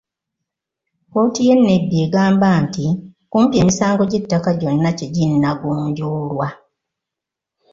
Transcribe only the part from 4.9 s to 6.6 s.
teginnagonjoolwa.